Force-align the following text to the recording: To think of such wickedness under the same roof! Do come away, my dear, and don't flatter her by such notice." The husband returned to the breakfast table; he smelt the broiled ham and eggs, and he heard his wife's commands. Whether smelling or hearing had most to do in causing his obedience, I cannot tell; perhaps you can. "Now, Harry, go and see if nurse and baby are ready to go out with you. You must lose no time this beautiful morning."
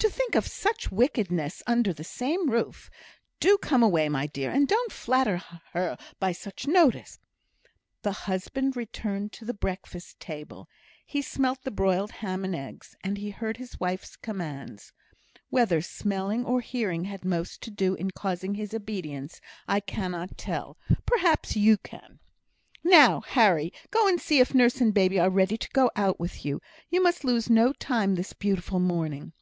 To 0.00 0.10
think 0.10 0.34
of 0.34 0.46
such 0.46 0.92
wickedness 0.92 1.62
under 1.66 1.90
the 1.94 2.04
same 2.04 2.50
roof! 2.50 2.90
Do 3.40 3.56
come 3.56 3.82
away, 3.82 4.10
my 4.10 4.26
dear, 4.26 4.50
and 4.50 4.68
don't 4.68 4.92
flatter 4.92 5.38
her 5.72 5.96
by 6.20 6.32
such 6.32 6.66
notice." 6.66 7.18
The 8.02 8.12
husband 8.12 8.76
returned 8.76 9.32
to 9.32 9.46
the 9.46 9.54
breakfast 9.54 10.20
table; 10.20 10.68
he 11.06 11.22
smelt 11.22 11.62
the 11.62 11.70
broiled 11.70 12.10
ham 12.10 12.44
and 12.44 12.54
eggs, 12.54 12.94
and 13.02 13.16
he 13.16 13.30
heard 13.30 13.56
his 13.56 13.80
wife's 13.80 14.14
commands. 14.16 14.92
Whether 15.48 15.80
smelling 15.80 16.44
or 16.44 16.60
hearing 16.60 17.04
had 17.04 17.24
most 17.24 17.62
to 17.62 17.70
do 17.70 17.94
in 17.94 18.10
causing 18.10 18.56
his 18.56 18.74
obedience, 18.74 19.40
I 19.66 19.80
cannot 19.80 20.36
tell; 20.36 20.76
perhaps 21.06 21.56
you 21.56 21.78
can. 21.78 22.18
"Now, 22.82 23.22
Harry, 23.22 23.72
go 23.90 24.06
and 24.06 24.20
see 24.20 24.38
if 24.40 24.52
nurse 24.54 24.82
and 24.82 24.92
baby 24.92 25.18
are 25.18 25.30
ready 25.30 25.56
to 25.56 25.70
go 25.70 25.90
out 25.96 26.20
with 26.20 26.44
you. 26.44 26.60
You 26.90 27.02
must 27.02 27.24
lose 27.24 27.48
no 27.48 27.72
time 27.72 28.16
this 28.16 28.34
beautiful 28.34 28.80
morning." 28.80 29.32